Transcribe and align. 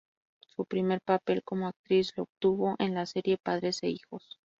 Su 0.47 0.65
primer 0.65 0.99
papel 1.01 1.43
como 1.43 1.67
actriz 1.67 2.11
lo 2.17 2.23
obtuvo 2.23 2.75
en 2.79 2.95
la 2.95 3.05
serie 3.05 3.37
"Padres 3.37 3.83
e 3.83 3.89
hijos". 3.91 4.39